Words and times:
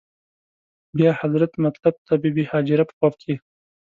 بیا 0.97 1.11
حضرت 1.19 1.51
مطلب 1.65 1.93
ته 2.05 2.13
بې 2.21 2.29
بي 2.35 2.43
هاجره 2.51 2.83
په 2.89 2.93
خوب 2.97 3.13
کې. 3.21 3.33